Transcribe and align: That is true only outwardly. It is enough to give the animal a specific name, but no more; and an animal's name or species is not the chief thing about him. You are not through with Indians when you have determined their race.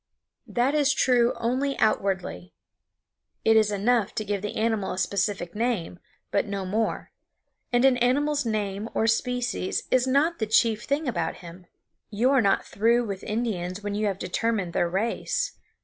That 0.47 0.73
is 0.73 0.91
true 0.93 1.35
only 1.37 1.77
outwardly. 1.77 2.55
It 3.45 3.55
is 3.55 3.69
enough 3.71 4.15
to 4.15 4.25
give 4.25 4.41
the 4.41 4.55
animal 4.55 4.93
a 4.93 4.97
specific 4.97 5.53
name, 5.53 5.99
but 6.31 6.47
no 6.47 6.65
more; 6.65 7.11
and 7.71 7.85
an 7.85 7.97
animal's 7.97 8.43
name 8.43 8.89
or 8.95 9.05
species 9.05 9.83
is 9.91 10.07
not 10.07 10.39
the 10.39 10.47
chief 10.47 10.85
thing 10.85 11.07
about 11.07 11.41
him. 11.45 11.67
You 12.09 12.31
are 12.31 12.41
not 12.41 12.65
through 12.65 13.05
with 13.05 13.21
Indians 13.23 13.83
when 13.83 13.93
you 13.93 14.07
have 14.07 14.17
determined 14.17 14.73
their 14.73 14.89
race. 14.89 15.59